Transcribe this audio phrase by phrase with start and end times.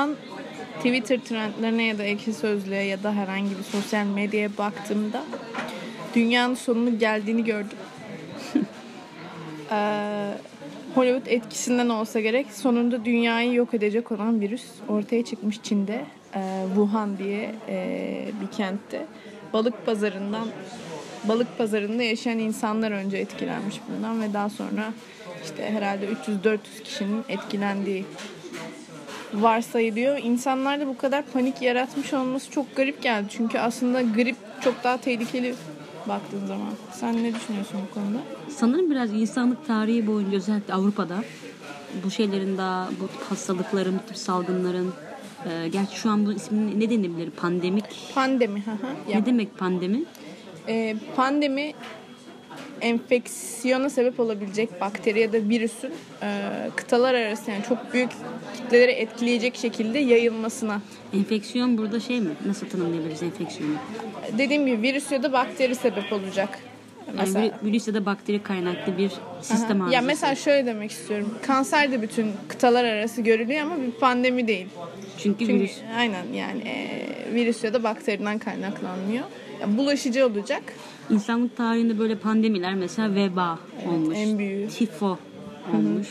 [0.00, 0.16] an
[0.76, 5.22] Twitter trendlerine ya da ekşi sözlüğe ya da herhangi bir sosyal medyaya baktığımda
[6.14, 7.78] dünyanın sonunun geldiğini gördüm.
[9.72, 10.32] Ee,
[10.94, 16.04] Hollywood etkisinden olsa gerek sonunda dünyayı yok edecek olan virüs ortaya çıkmış Çin'de.
[16.34, 19.06] Ee, Wuhan diye e, bir kentte.
[19.52, 20.48] Balık pazarından
[21.24, 24.92] balık pazarında yaşayan insanlar önce etkilenmiş bundan ve daha sonra
[25.44, 28.04] işte herhalde 300-400 kişinin etkilendiği
[29.34, 30.18] varsayılıyor.
[30.18, 33.26] İnsanlarda bu kadar panik yaratmış olması çok garip geldi.
[33.30, 35.54] Çünkü aslında grip çok daha tehlikeli
[36.08, 36.68] baktığın zaman.
[36.92, 38.18] Sen ne düşünüyorsun bu konuda?
[38.48, 41.24] Sanırım biraz insanlık tarihi boyunca özellikle Avrupa'da
[42.04, 44.92] bu şeylerin daha bu hastalıkların, bu tip salgınların
[45.46, 47.30] e, gerçi şu an bu ismini ne denebilir?
[47.30, 47.84] Pandemik.
[48.14, 48.60] Pandemi.
[48.64, 49.18] hı hı.
[49.18, 50.04] Ne demek pandemi?
[50.68, 51.72] e, pandemi
[52.80, 58.10] enfeksiyona sebep olabilecek bakteri ya da virüsün e, kıtalar arası yani çok büyük
[58.56, 60.80] kitleleri etkileyecek şekilde yayılmasına.
[61.14, 62.30] Enfeksiyon burada şey mi?
[62.46, 63.72] Nasıl tanımlayabiliriz enfeksiyonu?
[64.38, 66.58] Dediğim gibi virüs ya da bakteri sebep olacak.
[67.06, 69.10] Yani Mesela vir- virüs ya da bakteri kaynaklı bir
[69.42, 69.84] sistem Aha.
[69.84, 69.94] arızası.
[69.94, 71.34] Ya mesela şöyle demek istiyorum.
[71.46, 74.66] Kanser de bütün kıtalar arası görülüyor ama bir pandemi değil.
[75.18, 79.24] Çünkü, Çünkü virüs aynen yani e, virüs ya da bakteriden kaynaklanmıyor.
[79.60, 80.62] Ya, bulaşıcı olacak.
[81.10, 83.58] İnsanlık tarihinde böyle pandemiler mesela veba
[83.88, 84.16] olmuş.
[84.18, 84.68] en büyüğü.
[84.68, 85.18] Tifo
[85.74, 86.08] olmuş.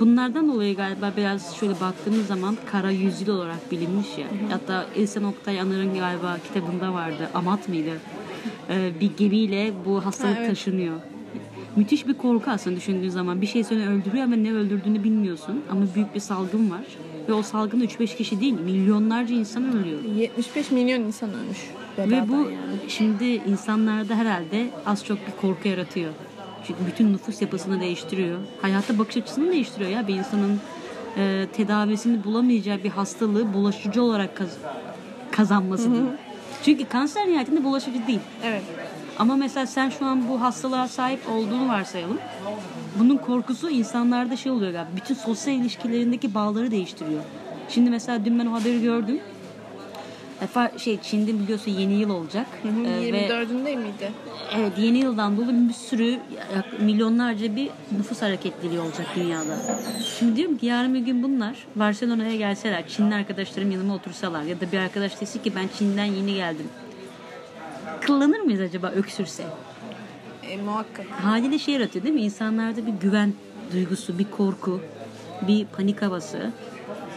[0.00, 4.26] Bunlardan dolayı galiba biraz şöyle baktığımız zaman kara yüzyıl olarak bilinmiş ya.
[4.50, 7.28] Hatta İhsan Oktay Anar'ın galiba kitabında vardı.
[7.34, 7.90] Amat mıydı?
[8.70, 10.50] Ee, bir gemiyle bu hastalık Ha, evet.
[10.50, 10.96] taşınıyor.
[11.76, 13.40] Müthiş bir korku aslında düşündüğün zaman.
[13.42, 15.62] Bir şey seni öldürüyor ama ne öldürdüğünü bilmiyorsun.
[15.70, 16.84] Ama büyük bir salgın var.
[17.28, 20.00] Ve o salgında 3-5 kişi değil, milyonlarca insan ölüyor.
[20.16, 21.70] 75 milyon insan ölmüş.
[21.98, 22.50] Ve bu yani.
[22.88, 26.12] şimdi insanlarda herhalde az çok bir korku yaratıyor.
[26.66, 28.38] Çünkü bütün nüfus yapısını değiştiriyor.
[28.62, 30.08] Hayata bakış açısını değiştiriyor ya.
[30.08, 30.60] Bir insanın
[31.16, 34.58] e, tedavisini bulamayacağı bir hastalığı bulaşıcı olarak kaz-
[35.30, 35.90] kazanması.
[36.64, 38.20] Çünkü kanser nihayetinde bulaşıcı değil.
[38.44, 38.62] Evet.
[39.18, 42.18] Ama mesela sen şu an bu hastalığa sahip olduğunu varsayalım.
[42.98, 44.90] Bunun korkusu insanlarda şey oluyor galiba.
[44.96, 47.22] Bütün sosyal ilişkilerindeki bağları değiştiriyor.
[47.68, 49.20] Şimdi mesela dün ben o haberi gördüm.
[50.42, 52.46] Efa şey Çin'de biliyorsun yeni yıl olacak.
[52.62, 54.12] Hı hı, Ee, ve 24'ünde miydi?
[54.56, 56.18] evet yeni yıldan dolayı bir sürü
[56.80, 59.56] milyonlarca bir nüfus hareketliliği olacak dünyada.
[60.18, 64.72] Şimdi diyorum ki yarın bir gün bunlar Barcelona'ya gelseler, Çinli arkadaşlarım yanıma otursalar ya da
[64.72, 66.66] bir arkadaş dese ki ben Çin'den yeni geldim.
[68.06, 69.42] Kıllanır mıyız acaba öksürse?
[70.50, 71.06] E, muhakkak.
[71.10, 72.22] haliyle şey yaratıyor değil mi?
[72.22, 73.32] İnsanlarda bir güven
[73.72, 74.80] duygusu, bir korku,
[75.48, 76.50] bir panik havası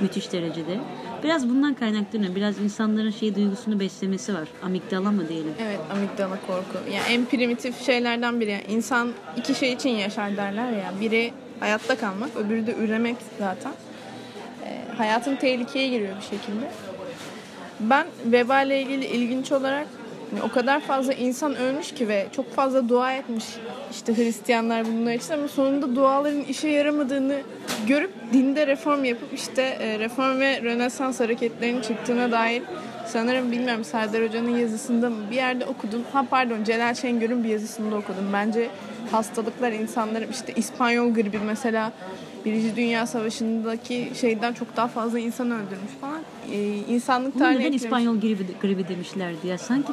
[0.02, 0.80] müthiş derecede.
[1.24, 2.36] Biraz bundan kaynaklanıyor.
[2.36, 4.48] Biraz insanların şey duygusunu beslemesi var.
[4.64, 5.54] Amigdala mı diyelim?
[5.62, 6.90] Evet amigdala korku.
[6.94, 8.50] Yani en primitif şeylerden biri.
[8.52, 10.94] Yani insan iki şey için yaşar derler ya.
[11.02, 13.74] Biri hayatta kalmak, öbürü de üremek zaten.
[14.66, 16.72] E, hayatın tehlikeye giriyor bir şekilde.
[17.80, 19.88] Ben veba ile ilgili ilginç olarak
[20.44, 23.46] o kadar fazla insan ölmüş ki ve çok fazla dua etmiş
[23.92, 27.42] işte Hristiyanlar bunlar için ama sonunda duaların işe yaramadığını
[27.88, 32.64] görüp dinde reform yapıp işte e, reform ve rönesans hareketlerinin çıktığına dair
[33.08, 36.02] sanırım bilmiyorum Serdar Hoca'nın yazısında mı bir yerde okudum.
[36.14, 38.26] Ha pardon Celal Şengör'ün bir yazısında okudum.
[38.34, 38.70] Bence
[39.12, 41.92] hastalıklar insanların işte İspanyol gribi mesela
[42.46, 46.22] Birinci Dünya Savaşı'ndaki şeyden çok daha fazla insan öldürmüş falan.
[46.52, 47.84] Ee, insanlık tarihine neden etkilemiş.
[47.84, 49.58] İspanyol gribi, gribi demişlerdi ya?
[49.58, 49.92] Sanki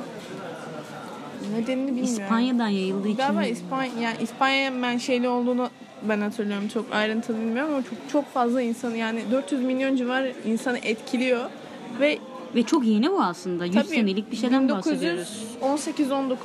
[1.55, 2.13] Nedenini bilmiyorum.
[2.13, 5.71] İspanya'dan yayıldığı için Galiba İspanya, yani İspanya menşeli olduğunu
[6.03, 6.69] ben hatırlıyorum.
[6.69, 11.51] Çok ayrıntılı bilmiyorum ama çok çok fazla insanı yani 400 milyon civar insanı etkiliyor
[12.01, 12.19] ve
[12.55, 13.65] ve çok yeni bu aslında.
[13.65, 15.45] 100 tabii senelik bir şeyden bahsediyoruz.
[15.63, 16.37] 1918-19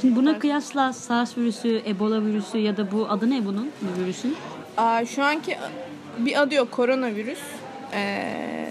[0.00, 3.70] Şimdi buna kıyasla SARS virüsü, Ebola virüsü ya da bu adı ne bunun?
[3.82, 4.36] Bu virüsün?
[4.76, 5.56] Aa, şu anki
[6.18, 7.38] bir adı yok koronavirüs.
[7.94, 8.68] Ee,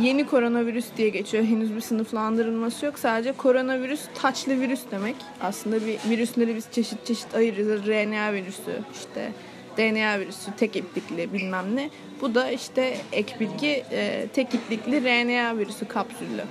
[0.00, 1.44] yeni koronavirüs diye geçiyor.
[1.44, 2.98] Henüz bir sınıflandırılması yok.
[2.98, 5.16] Sadece koronavirüs taçlı virüs demek.
[5.40, 7.86] Aslında bir virüsleri biz çeşit çeşit ayırırız.
[7.86, 9.32] RNA virüsü, işte
[9.76, 11.90] DNA virüsü, tek iplikli bilmem ne.
[12.20, 16.44] Bu da işte ek bilgi e, tek iplikli RNA virüsü kapsüllü.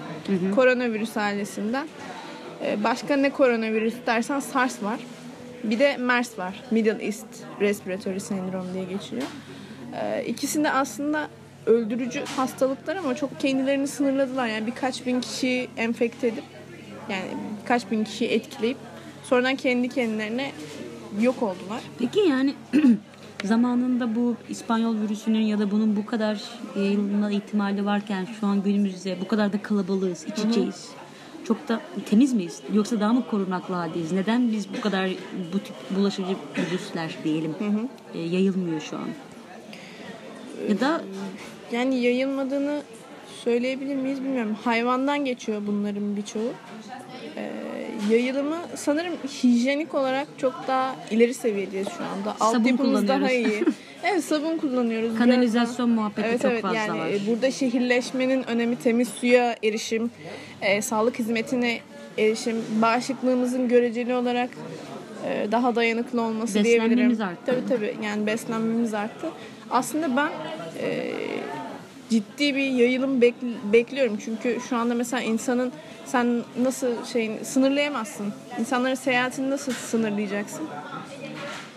[0.55, 1.87] Koronavirüs ailesinden.
[2.63, 4.99] Ee, başka ne koronavirüs dersen SARS var.
[5.63, 6.63] Bir de MERS var.
[6.71, 7.27] Middle East
[7.61, 9.23] Respiratory Syndrome diye geçiyor.
[10.01, 11.27] Ee, ikisi de aslında
[11.67, 14.47] öldürücü hastalıklar ama çok kendilerini sınırladılar.
[14.47, 16.43] Yani birkaç bin kişiyi enfekte edip
[17.09, 17.27] yani
[17.61, 18.77] birkaç bin kişiyi etkileyip
[19.23, 20.51] sonradan kendi kendilerine
[21.21, 21.81] yok oldular.
[21.99, 22.53] Peki yani
[23.43, 26.43] zamanında bu İspanyol virüsünün ya da bunun bu kadar
[26.75, 30.89] yayılma ihtimali varken şu an günümüzde bu kadar da kalabalığız, iç içeyiz.
[31.47, 32.61] Çok da temiz miyiz?
[32.73, 34.11] Yoksa daha mı korunaklı haldeyiz?
[34.11, 35.09] Neden biz bu kadar
[35.53, 37.55] bu tip bulaşıcı virüsler diyelim
[38.13, 39.07] e, yayılmıyor şu an?
[40.69, 41.01] Ya da
[41.71, 42.81] Yani yayılmadığını
[43.43, 44.57] söyleyebilir miyiz bilmiyorum.
[44.63, 46.51] Hayvandan geçiyor bunların birçoğu.
[47.37, 47.51] Ee,
[48.13, 52.33] yayılımı sanırım hijyenik olarak çok daha ileri seviyedeyiz şu anda.
[52.39, 53.63] Sabun Altyapımız daha iyi.
[54.03, 55.09] Evet sabun kullanıyoruz.
[55.15, 57.07] biraz Kanalizasyon daha- muhabbeti evet, çok evet, fazla yani var.
[57.27, 60.11] Burada şehirleşmenin önemi temiz suya erişim,
[60.61, 61.79] e, sağlık hizmetine
[62.17, 64.49] erişim, bağışıklığımızın göreceli olarak
[65.27, 67.21] e, daha dayanıklı olması Beslenmemiz diyebilirim.
[67.21, 67.41] arttı.
[67.45, 69.27] Tabii tabii yani beslenmemiz arttı.
[69.69, 70.29] Aslında ben
[70.81, 71.11] e,
[72.09, 74.17] ciddi bir yayılım bek- bekliyorum.
[74.25, 75.71] Çünkü şu anda mesela insanın
[76.05, 78.33] sen nasıl şeyin sınırlayamazsın.
[78.59, 80.63] İnsanların seyahatini nasıl sınırlayacaksın?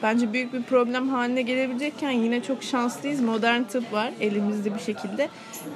[0.02, 3.20] Bence büyük bir problem haline gelebilecekken yine çok şanslıyız.
[3.20, 5.28] Modern tıp var elimizde bir şekilde.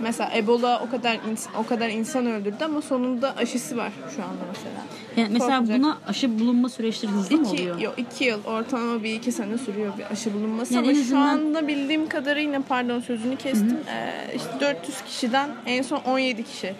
[0.02, 1.18] Mesela Ebola o kadar
[1.58, 4.74] o kadar insan öldürdü ama sonunda aşısı var şu anda mesela.
[5.16, 5.78] Yani mesela korkacak.
[5.78, 7.78] buna aşı bulunma süreçleri hızlı mı İki, oluyor?
[7.80, 11.00] yok, iki yıl ortalama bir iki sene sürüyor bir aşı bulunması Yani ama en şu
[11.02, 16.74] azından- anda bildiğim kadarıyla pardon sözünü kestim Ee, işte 400 kişiden en son 17 kişi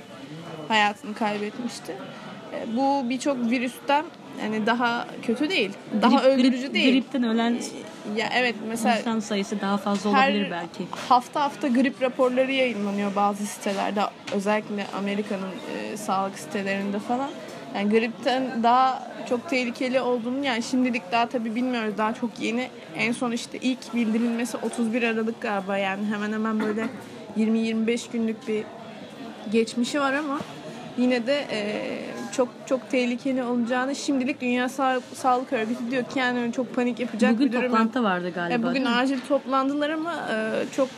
[0.69, 1.95] hayatını kaybetmişti.
[2.53, 4.05] Ee, bu birçok virüsten
[4.43, 5.71] yani daha kötü değil.
[6.03, 6.93] Daha Grip- öldürücü grip- değil.
[6.93, 7.57] Gripten ölen
[8.17, 10.85] Ya evet mesela insan sayısı daha fazla olabilir belki.
[11.09, 14.01] hafta hafta grip raporları yayınlanıyor bazı sitelerde
[14.35, 15.51] özellikle Amerika'nın
[15.93, 17.31] e, sağlık sitelerinde falan.
[17.75, 22.69] Yani gripten daha çok tehlikeli olduğunu yani şimdilik daha tabii bilmiyoruz daha çok yeni.
[22.97, 26.87] En son işte ilk bildirilmesi 31 Aralık galiba yani hemen hemen böyle
[27.39, 28.65] 20-25 günlük bir
[29.53, 30.39] geçmişi var ama
[30.99, 31.61] yine de e,
[32.37, 37.33] çok çok tehlikeli olacağını şimdilik Dünya Sağlık, Sağlık Örgütü diyor ki yani çok panik yapacak
[37.35, 37.73] Bugün bir durum yok.
[37.73, 38.69] toplantı vardı galiba.
[38.69, 40.89] E, bugün acil toplandılar ama e, çok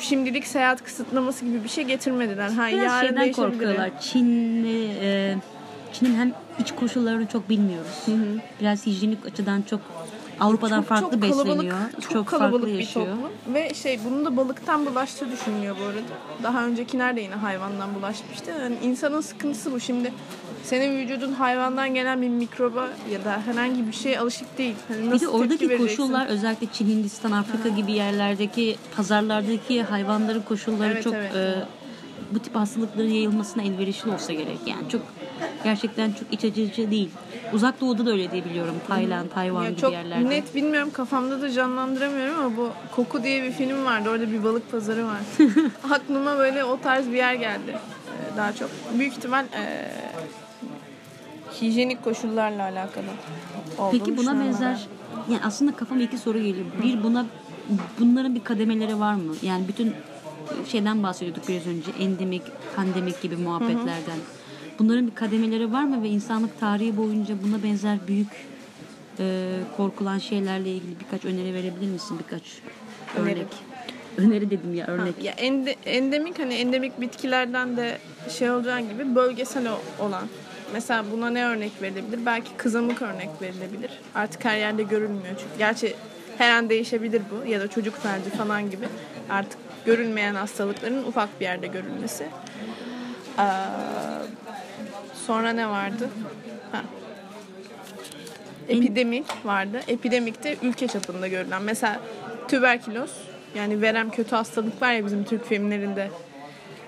[0.00, 2.48] şimdilik seyahat kısıtlaması gibi bir şey getirmediler.
[2.50, 3.90] Ha, Biraz yarın şeyden korkuyorlar.
[4.00, 5.36] Çin'le e,
[5.92, 8.06] Çin'in hem iç koşullarını çok bilmiyoruz.
[8.60, 9.80] Biraz hijyenik açıdan çok
[10.40, 11.76] Avrupa'dan Çok- farklı çok kalabalık, besleniyor.
[12.00, 13.06] Çok, Çok, kalabalık farklı bir yaşıyor.
[13.06, 13.54] toplum.
[13.54, 16.00] Ve şey bunun da balıktan bulaştığı düşünülüyor bu arada.
[16.42, 18.50] Daha öncekiler de yine hayvandan bulaşmıştı.
[18.60, 19.80] Yani insanın sıkıntısı bu.
[19.80, 20.12] Şimdi
[20.64, 24.74] senin vücudun hayvandan gelen bir mikroba ya da herhangi bir şeye alışık değil.
[24.88, 31.04] Hani Bir de oradaki koşullar özellikle Çin, Hindistan, Afrika gibi yerlerdeki pazarlardaki hayvanların koşulları Evet,
[31.04, 31.34] çok evet.
[31.36, 31.54] e,
[32.30, 34.58] bu tip hastalıkların yayılmasına elverişli olsa gerek.
[34.66, 35.02] Yani çok
[35.64, 37.10] gerçekten çok iç açıcı değil.
[37.52, 38.74] Uzak Doğu'da da öyle diye biliyorum.
[38.88, 40.30] Tayland, Tayvan Ya gibi çok yerlerde.
[40.30, 44.10] net bilmiyorum kafamda da canlandıramıyorum ama bu Koku diye bir film vardı.
[44.10, 45.20] Orada bir balık pazarı var.
[45.90, 47.70] Aklıma böyle o tarz bir yer geldi.
[47.72, 48.70] Ee, daha çok.
[48.98, 49.90] Büyük ihtimal ee,
[51.60, 53.06] hijyenik koşullarla alakalı.
[53.90, 54.86] Peki buna benzer
[55.30, 56.66] yani aslında kafama iki soru geliyor.
[56.82, 57.26] Bir buna
[57.98, 59.34] bunların bir kademeleri var mı?
[59.42, 59.94] Yani bütün
[60.66, 61.90] şeyden bahsediyorduk biraz önce.
[62.00, 62.42] Endemik,
[62.76, 64.18] pandemik gibi muhabbetlerden.
[64.78, 68.28] Bunların bir kademeleri var mı ve insanlık tarihi boyunca buna benzer büyük
[69.18, 69.46] e,
[69.76, 72.18] korkulan şeylerle ilgili birkaç öneri verebilir misin?
[72.18, 72.42] Birkaç
[73.16, 73.34] Öneri.
[73.34, 73.46] örnek.
[74.18, 75.24] Öneri dedim ya örnek.
[75.24, 77.98] Ya ende, endemik hani endemik bitkilerden de
[78.28, 79.68] şey olacağı gibi bölgesel
[80.00, 80.24] olan.
[80.72, 82.26] Mesela buna ne örnek verilebilir?
[82.26, 83.90] Belki kızamık örnek verilebilir.
[84.14, 85.58] Artık her yerde görülmüyor çünkü.
[85.58, 85.94] Gerçi
[86.38, 88.88] her an değişebilir bu ya da çocuk felci falan gibi.
[89.30, 92.26] Artık görülmeyen hastalıkların ufak bir yerde görülmesi.
[93.38, 93.42] Ee,
[95.26, 96.08] sonra ne vardı?
[96.72, 96.82] Ha.
[98.68, 99.80] Epidemik vardı.
[99.88, 101.62] Epidemik de ülke çapında görülen.
[101.62, 102.00] Mesela
[102.48, 103.10] tüberküloz
[103.54, 106.10] yani verem kötü hastalık var ya bizim Türk filmlerinde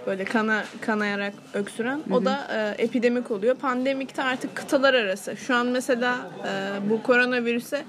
[0.06, 2.00] böyle kana kanayarak öksüren.
[2.10, 3.54] O da e, epidemik oluyor.
[3.54, 5.36] Pandemikte artık kıtalar arası.
[5.36, 7.84] Şu an mesela e, bu koronavirüse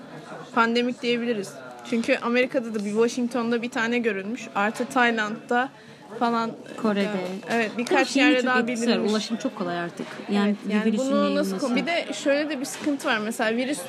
[0.56, 1.54] pandemik diyebiliriz.
[1.90, 4.42] Çünkü Amerika'da da bir Washington'da bir tane görülmüş.
[4.56, 5.70] Artı Tayland'da
[6.20, 6.52] falan.
[6.82, 7.08] Kore'de.
[7.50, 9.12] Evet birkaç yerde daha bilinmiş.
[9.12, 10.08] Ulaşım çok kolay artık.
[10.32, 13.80] Yani, Evet, yani bunu nasıl bir de şöyle de bir sıkıntı var mesela virüs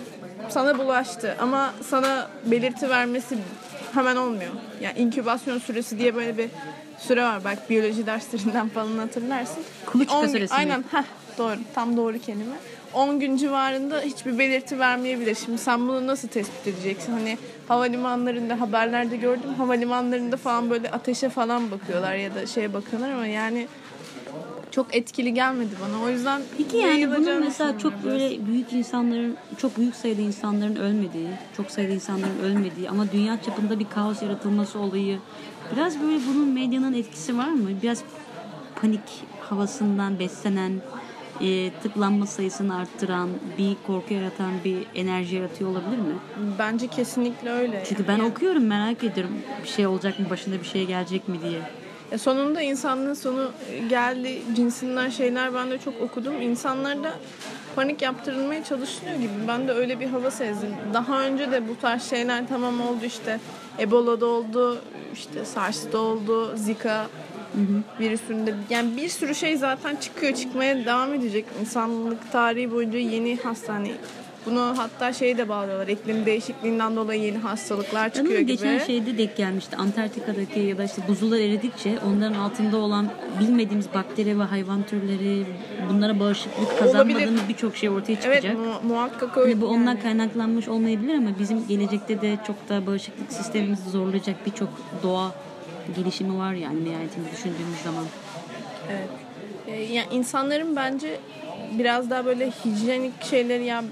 [0.48, 3.38] sana bulaştı ama sana belirti vermesi
[3.94, 4.50] hemen olmuyor.
[4.80, 6.48] Yani inkübasyon süresi diye böyle bir
[6.98, 7.44] süre var.
[7.44, 9.62] Belki biyoloji derslerinden falan hatırlarsın.
[9.86, 10.58] Kuluçka süresi mi?
[10.58, 10.84] Aynen.
[10.90, 11.04] Heh,
[11.38, 11.56] doğru.
[11.74, 12.54] Tam doğru kelime.
[12.92, 15.34] 10 gün civarında hiçbir belirti vermeyebilir.
[15.44, 17.12] Şimdi sen bunu nasıl tespit edeceksin?
[17.12, 19.54] Hani havalimanlarında haberlerde gördüm.
[19.56, 23.66] Havalimanlarında falan böyle ateşe falan bakıyorlar ya da şeye bakıyorlar ama yani
[24.74, 26.02] çok etkili gelmedi bana.
[26.04, 31.28] O yüzden Peki yani bunun mesela çok böyle büyük insanların, çok büyük sayıda insanların ölmediği,
[31.56, 35.18] çok sayıda insanların ölmediği ama dünya çapında bir kaos yaratılması olayı
[35.72, 37.68] biraz böyle bunun medyanın etkisi var mı?
[37.82, 38.02] Biraz
[38.80, 39.00] panik
[39.40, 40.72] havasından beslenen,
[41.40, 43.28] e, tıklanma sayısını arttıran,
[43.58, 46.14] bir korku yaratan bir enerji yaratıyor olabilir mi?
[46.58, 47.84] Bence kesinlikle öyle.
[47.88, 51.38] Çünkü ben Yani- okuyorum merak ediyorum bir şey olacak mı başına bir şey gelecek mi
[51.42, 51.83] diye.
[52.14, 53.50] Ya sonunda insanlığın sonu
[53.88, 56.42] geldi cinsinden şeyler ben de çok okudum.
[56.42, 57.12] İnsanlarda
[57.76, 59.32] panik yaptırılmaya çalışılıyor gibi.
[59.48, 60.74] Ben de öyle bir hava sezdim.
[60.92, 63.40] Daha önce de bu tarz şeyler tamam oldu işte.
[63.78, 64.78] Ebola'da oldu,
[65.12, 67.06] işte SARS'ta oldu, Zika
[68.00, 71.44] virüsünde yani bir sürü şey zaten çıkıyor çıkmaya devam edecek.
[71.60, 73.92] İnsanlık tarihi boyunca yeni hastane
[74.46, 75.88] bunu hatta şey de bağlıyorlar.
[75.88, 78.52] İklim değişikliğinden dolayı yeni hastalıklar çıkıyor Ama gibi.
[78.52, 79.76] geçen şeyde denk gelmişti.
[79.76, 83.08] Antarktika'daki ya da işte buzullar eridikçe onların altında olan
[83.40, 85.44] bilmediğimiz bakteri ve hayvan türleri
[85.90, 88.44] bunlara bağışıklık kazanmadığımız birçok şey ortaya çıkacak.
[88.44, 89.52] Evet mu- muhakkak öyle.
[89.52, 90.02] Hani bu ondan yani.
[90.02, 94.68] kaynaklanmış olmayabilir ama bizim gelecekte de çok da bağışıklık sistemimizi zorlayacak birçok
[95.02, 95.34] doğa
[95.96, 98.04] gelişimi var yani nihayetinde düşündüğümüz zaman.
[98.90, 99.08] Evet.
[99.66, 101.20] Ee, yani insanların bence
[101.78, 103.84] biraz daha böyle hijyenik şeyleri ya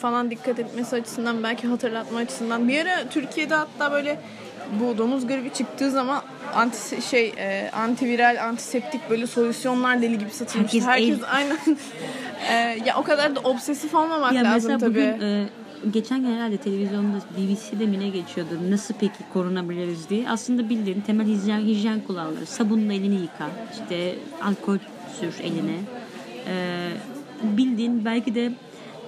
[0.00, 4.20] falan dikkat etmesi açısından belki hatırlatma açısından bir ara Türkiye'de hatta böyle
[4.80, 6.22] bu domuz gribi çıktığı zaman
[6.54, 10.80] anti şey e, antiviral antiseptik böyle solüsyonlar deli gibi satılmıştı.
[10.80, 11.58] Herkes Herkes, aynen
[12.50, 14.90] e, ya o kadar da obsesif olmamak Ya lazım mesela tabii.
[14.90, 15.46] bugün e,
[15.92, 18.50] geçen gün herhalde televizyonda BBC'de mi ne geçiyordu?
[18.70, 20.30] Nasıl peki korunabiliriz diye.
[20.30, 22.46] Aslında bildiğin temel hijyen, hijyen kuralları.
[22.46, 23.50] Sabunla elini yıka.
[23.72, 24.78] işte alkol
[25.20, 25.78] sür eline.
[26.46, 26.88] E,
[27.42, 28.52] bildiğin belki de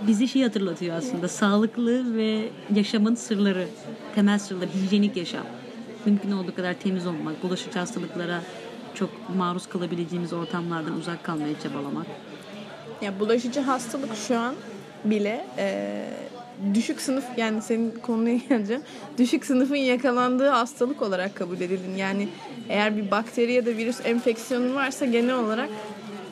[0.07, 1.29] bizi şey hatırlatıyor aslında.
[1.29, 3.69] Sağlıklı ve yaşamın sırları.
[4.15, 4.71] Temel sırları.
[4.85, 5.47] Hijyenik yaşam.
[6.07, 7.43] Mümkün olduğu kadar temiz olmak.
[7.43, 8.43] Bulaşıcı hastalıklara
[8.95, 12.07] çok maruz kalabileceğimiz ortamlardan uzak kalmaya çabalamak.
[13.03, 14.55] Ya bulaşıcı hastalık şu an
[15.05, 16.05] bile e,
[16.75, 18.83] düşük sınıf yani senin konuya geleceğim.
[19.19, 21.97] Düşük sınıfın yakalandığı hastalık olarak kabul edilin.
[21.97, 22.29] Yani
[22.69, 25.69] eğer bir bakteri ya da virüs enfeksiyonu varsa genel olarak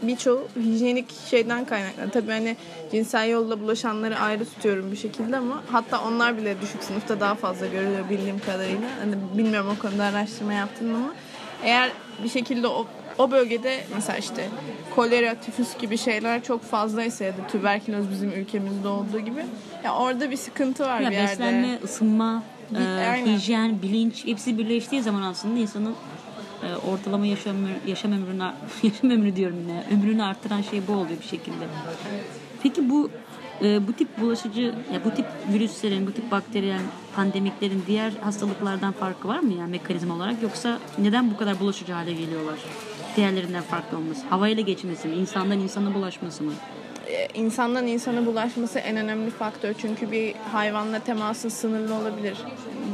[0.02, 2.12] birçoğu hijyenik şeyden kaynaklanıyor.
[2.12, 2.56] Tabii hani
[2.92, 7.66] cinsel yolla bulaşanları ayrı tutuyorum bir şekilde ama hatta onlar bile düşük sınıfta daha fazla
[7.66, 8.88] görülüyor bildiğim kadarıyla.
[9.00, 11.14] Hani bilmiyorum o konuda araştırma yaptım ama
[11.62, 11.90] eğer
[12.24, 12.86] bir şekilde o
[13.18, 14.48] o bölgede mesela işte
[14.94, 19.44] kolera, tifüs gibi şeyler çok fazlaysa ya da tüberküloz bizim ülkemizde olduğu gibi
[19.84, 21.30] ya orada bir sıkıntı var Ya bir yerde.
[21.30, 23.36] beslenme, ısınma, Bir- e, aynen.
[23.36, 25.94] hijyen, bilinç hepsi birleştiği zaman aslında insanın
[26.62, 27.56] e, ortalama yaşam
[27.86, 28.42] yaşam ömrünü
[28.82, 29.84] yaşam ömrü diyorum yine.
[29.94, 31.64] Ömrünü arttıran şey bu oluyor bir şekilde.
[32.62, 33.10] Peki bu
[33.62, 34.60] e, bu tip bulaşıcı
[34.92, 36.80] ya bu tip virüslerin, bu tip bakteriyel
[37.16, 42.12] pandemiklerin diğer hastalıklardan farkı var mı yani mekanizma olarak yoksa neden bu kadar bulaşıcı hale
[42.12, 42.58] geliyorlar?
[43.16, 44.26] Diğerlerinden farklı olması.
[44.26, 45.14] Havayla geçmesi mi?
[45.14, 46.52] insandan insana bulaşması mı?
[47.06, 49.74] Ee, insandan insana bulaşması en önemli faktör.
[49.78, 52.38] Çünkü bir hayvanla temasın sınırlı olabilir.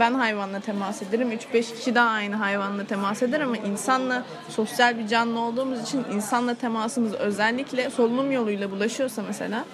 [0.01, 1.33] Ben hayvanla temas ederim.
[1.33, 6.55] 3-5 kişi daha aynı hayvanla temas eder ama insanla sosyal bir canlı olduğumuz için insanla
[6.55, 9.65] temasımız özellikle solunum yoluyla bulaşıyorsa mesela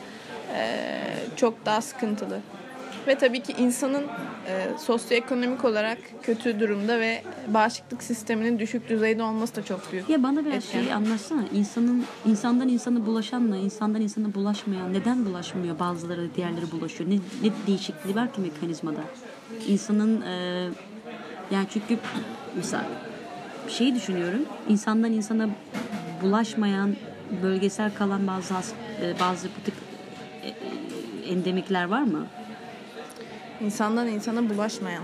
[0.55, 1.01] ee,
[1.37, 2.41] çok daha sıkıntılı.
[3.09, 4.05] Ve tabii ki insanın
[4.47, 10.09] e, sosyoekonomik olarak kötü durumda ve bağışıklık sisteminin düşük düzeyde olması da çok büyük.
[10.09, 10.81] Ya bana biraz etken.
[10.81, 11.45] şeyi anlatsana.
[11.55, 15.79] İnsanın insandan insana bulaşanla insandan insana bulaşmayan neden bulaşmıyor?
[15.79, 17.11] Bazıları diğerleri bulaşıyor.
[17.11, 19.01] Ne, ne değişikliği var ki mekanizmada?
[19.69, 20.69] İnsanın e,
[21.51, 21.99] yani çünkü
[22.57, 22.85] mesela
[23.69, 24.41] şeyi düşünüyorum.
[24.69, 25.49] İnsandan insana
[26.23, 26.97] bulaşmayan
[27.43, 28.55] bölgesel kalan bazı
[29.03, 29.75] e, bazı bu tip
[30.43, 32.27] e, e, endemikler var mı?
[33.65, 35.03] İnsandan insana bulaşmayan.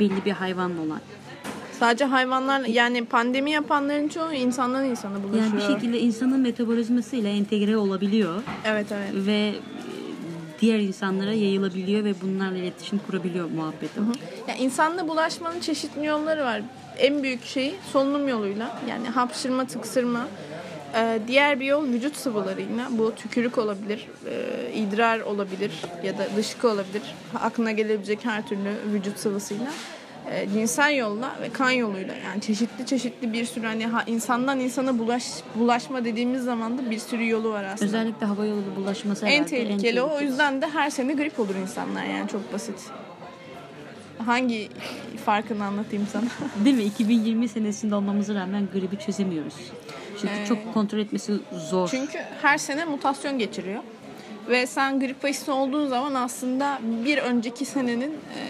[0.00, 1.00] Belli bir hayvanla olan.
[1.72, 5.44] Sadece hayvanlar yani pandemi yapanların çoğu insandan insana bulaşıyor.
[5.44, 8.42] Yani bir şekilde insanın metabolizmasıyla entegre olabiliyor.
[8.64, 9.10] Evet evet.
[9.14, 9.54] ve e,
[10.60, 14.00] diğer insanlara yayılabiliyor ve bunlarla iletişim kurabiliyor muhabbeti.
[14.48, 16.62] Ya insanla bulaşmanın çeşitli yolları var.
[16.98, 20.26] En büyük şey solunum yoluyla yani hapşırma, tıksırma.
[20.96, 22.88] Ee, diğer bir yol vücut sıvılarıyla.
[22.90, 25.72] Bu tükürük olabilir, e, idrar olabilir
[26.04, 27.02] ya da dışkı olabilir.
[27.42, 29.66] Aklına gelebilecek her türlü vücut sıvısıyla.
[30.30, 34.98] Ee, cinsel yolla ve kan yoluyla yani çeşitli çeşitli bir sürü hani ha, insandan insana
[34.98, 35.24] bulaş
[35.54, 37.84] bulaşma dediğimiz zaman da bir sürü yolu var aslında.
[37.88, 40.04] Özellikle hava yolu bulaşması en herhalde tehlikeli o.
[40.04, 40.30] O tehlikeli.
[40.30, 42.80] yüzden de her sene grip olur insanlar yani çok basit.
[44.26, 44.68] Hangi
[45.24, 46.24] farkını anlatayım sana?
[46.64, 46.84] Değil mi?
[46.84, 49.54] 2020 senesinde olmamıza rağmen gribi çözemiyoruz.
[50.20, 51.34] Çünkü Ee, çok kontrol etmesi
[51.70, 51.88] zor.
[51.88, 53.82] Çünkü her sene mutasyon geçiriyor.
[54.48, 58.40] Ve sen grip aşısı olduğun zaman aslında bir önceki senenin e,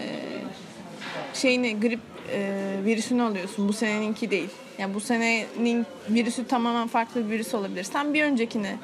[1.33, 1.99] şeyini grip
[2.33, 2.51] e,
[2.85, 3.67] virüsünü alıyorsun.
[3.67, 4.49] Bu seneninki değil.
[4.77, 7.83] Yani bu senenin virüsü tamamen farklı bir virüs olabilir.
[7.83, 8.75] Sen bir öncekine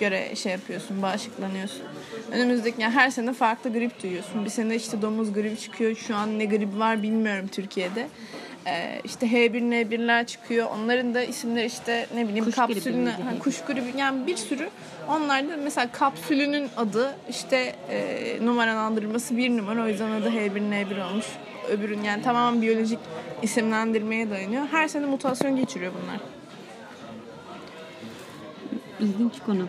[0.00, 1.82] göre şey yapıyorsun, bağışıklanıyorsun.
[2.32, 4.44] Önümüzdeki yani her sene farklı grip duyuyorsun.
[4.44, 5.96] Bir sene işte domuz gribi çıkıyor.
[5.96, 8.08] Şu an ne gribi var bilmiyorum Türkiye'de.
[8.66, 10.68] Ee, işte H1N1'ler çıkıyor.
[10.74, 13.22] Onların da isimleri işte ne bileyim Kuş kapsülüne, miydi?
[13.22, 14.70] ha, kuş gribi yani bir sürü.
[15.08, 19.84] Onlar da mesela kapsülünün adı işte e, numaralandırması bir numara.
[19.84, 21.26] O yüzden adı H1N1 olmuş.
[21.70, 22.98] Öbürün yani tamamen biyolojik
[23.42, 24.66] isimlendirmeye dayanıyor.
[24.70, 26.20] Her sene mutasyon geçiriyor bunlar.
[29.00, 29.68] İlginç konu.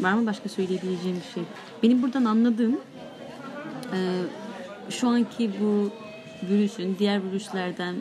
[0.00, 1.42] Var mı başka söyleyebileceğim bir şey?
[1.82, 2.80] Benim buradan anladığım
[3.92, 3.98] e,
[4.90, 5.90] şu anki bu
[6.50, 7.94] virüsün diğer virüslerden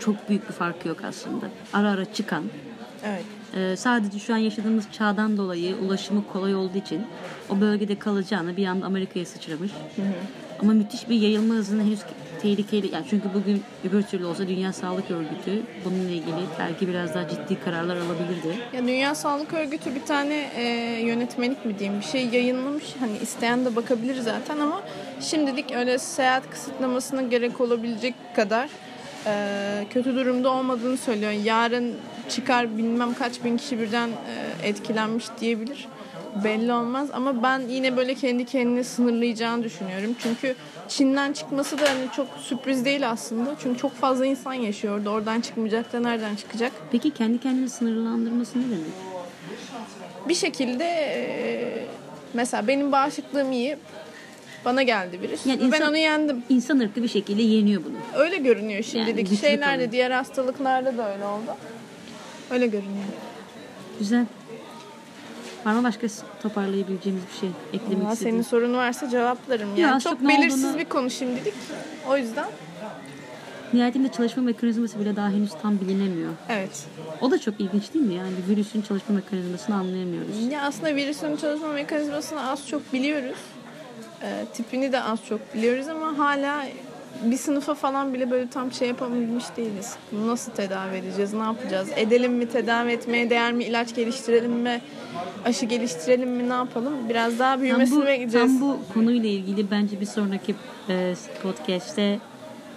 [0.00, 1.46] çok büyük bir farkı yok aslında.
[1.72, 2.44] Ara ara çıkan,
[3.04, 3.24] Evet.
[3.56, 7.02] e, sadece şu an yaşadığımız çağdan dolayı ulaşımı kolay olduğu için
[7.50, 9.72] o bölgede kalacağını bir anda Amerika'ya sıçramış.
[10.62, 12.00] Ama müthiş bir yayılma hızını henüz
[12.42, 12.94] tehlikeli.
[12.94, 17.60] Yani çünkü bugün öbür türlü olsa Dünya Sağlık Örgütü bununla ilgili belki biraz daha ciddi
[17.64, 18.58] kararlar alabilirdi.
[18.72, 20.62] Ya Dünya Sağlık Örgütü bir tane e,
[21.06, 22.84] yönetmelik mi diyeyim bir şey yayınlamış.
[23.00, 24.82] Hani isteyen de bakabilir zaten ama
[25.20, 28.70] şimdilik öyle seyahat kısıtlamasına gerek olabilecek kadar
[29.90, 31.32] kötü durumda olmadığını söylüyor.
[31.32, 31.94] Yarın
[32.28, 35.88] çıkar bilmem kaç bin kişi birden e, etkilenmiş diyebilir.
[36.44, 40.16] Belli olmaz ama ben yine böyle kendi kendini sınırlayacağını düşünüyorum.
[40.18, 40.54] Çünkü
[40.88, 43.54] Çin'den çıkması da hani çok sürpriz değil aslında.
[43.62, 45.10] Çünkü çok fazla insan yaşıyor orada.
[45.10, 46.72] Oradan çıkmayacak da nereden çıkacak?
[46.92, 49.16] Peki kendi kendini sınırlandırması ne demek?
[50.28, 51.86] bir şekilde e,
[52.34, 53.76] mesela benim bağışıklığım iyi.
[54.66, 55.46] Bana geldi virüs.
[55.46, 56.42] Yani ben insan- onu yendim.
[56.48, 58.22] İnsan ırkı bir şekilde yeniyor bunu.
[58.22, 59.30] Öyle görünüyor şimdilik.
[59.30, 59.92] güçlü Şeylerde, kalın.
[59.92, 61.56] diğer hastalıklarda da öyle oldu.
[62.50, 63.04] Öyle görünüyor.
[63.98, 64.24] Güzel.
[65.66, 66.06] Var mı başka
[66.42, 68.32] toparlayabileceğimiz bir şey eklemek istediğin?
[68.32, 69.68] senin sorun varsa cevaplarım.
[69.68, 71.54] Yani Ya, çok, çok belirsiz olduğunu- bir konu şimdilik.
[72.08, 72.46] O yüzden
[73.72, 76.32] Nihayetinde çalışma mekanizması bile daha henüz tam bilinemiyor.
[76.48, 76.84] evet.
[77.20, 78.14] O da çok ilginç değil mi?
[78.14, 80.52] Yani virüsün çalışma mekanizmasını anlayamıyoruz.
[80.52, 83.36] Ya aslında virüsün çalışma mekanizmasını az çok biliyoruz.
[84.22, 86.64] Ee, tipini de az çok biliyoruz ama hala
[87.24, 89.96] bir sınıfa falan bile böyle tam şey yapabilmiş değiliz.
[90.12, 91.88] Bunu nasıl tedavi edeceğiz, ne yapacağız?
[91.96, 94.80] Edelim mi, tedavi etmeye değer mi, ilaç geliştirelim mi,
[95.44, 97.08] aşı geliştirelim mi, ne yapalım?
[97.08, 98.52] Biraz daha Tam büyümesini bu, bekleyeceğiz.
[98.52, 100.54] tam bu konuyla ilgili bence bir sonraki
[100.88, 102.18] e, podcast'te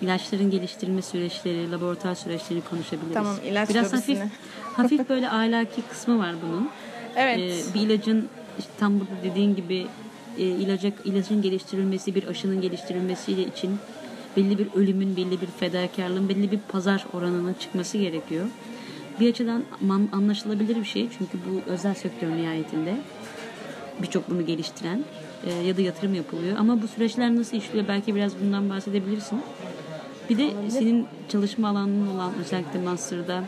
[0.02, 3.14] ilaçların geliştirilme süreçleri, laboratuvar süreçlerini konuşabiliriz.
[3.14, 4.20] Tamam, ilaç Biraz hafif,
[4.76, 6.70] hafif böyle ahlaki kısmı var bunun.
[7.16, 7.40] Evet.
[7.40, 8.30] Ee, bir ilacın
[8.60, 9.88] işte tam burada dediğin gibi
[10.40, 13.78] e, ilaca, ilacın geliştirilmesi, bir aşının geliştirilmesiyle için
[14.38, 18.46] belli bir ölümün, belli bir fedakarlığın, belli bir pazar oranının çıkması gerekiyor.
[19.20, 19.64] Bir açıdan
[20.12, 22.96] anlaşılabilir bir şey çünkü bu özel sektör nihayetinde
[24.02, 25.04] birçok bunu geliştiren
[25.46, 26.58] e, ya da yatırım yapılıyor.
[26.58, 29.42] Ama bu süreçler nasıl işliyor belki biraz bundan bahsedebilirsin.
[30.30, 33.44] Bir de senin çalışma alanın olan özellikle master'da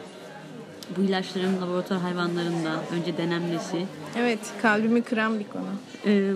[0.98, 3.86] bu ilaçların laboratuvar hayvanlarında önce denenmesi
[4.18, 5.66] Evet, kalbimi kıran bir konu.
[6.06, 6.34] e,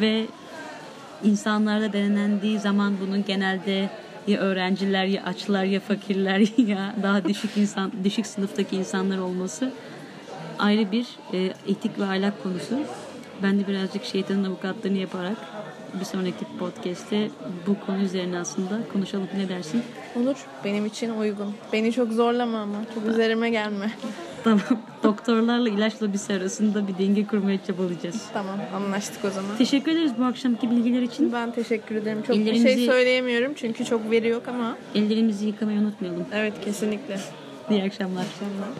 [0.00, 0.26] ve
[1.24, 3.90] insanlarda denendiği zaman bunun genelde
[4.26, 9.72] ya öğrenciler ya açlar ya fakirler ya daha düşük insan düşük sınıftaki insanlar olması
[10.58, 12.78] ayrı bir e, etik ve ahlak konusu.
[13.42, 15.36] Ben de birazcık şeytanın avukatlığını yaparak
[16.00, 17.28] bir sonraki podcast'te
[17.66, 19.26] bu konu üzerine aslında konuşalım.
[19.36, 19.82] Ne dersin?
[20.16, 21.54] Olur, benim için uygun.
[21.72, 23.90] Beni çok zorlama ama, çok üzerime gelme.
[24.44, 24.60] Tamam.
[25.02, 28.22] Doktorlarla ilaç lobisi arasında bir denge kurmaya çabalayacağız.
[28.32, 29.56] Tamam, anlaştık o zaman.
[29.58, 31.32] Teşekkür ederiz bu akşamki bilgiler için.
[31.32, 32.22] Ben teşekkür ederim.
[32.26, 36.26] Çok bir Ellerinizi- şey söyleyemiyorum çünkü çok veri yok ama Ellerimizi yıkamayı unutmayalım.
[36.34, 37.18] evet kesinlikle.
[37.70, 38.24] İyi akşamlar.
[38.40, 38.74] Tamam.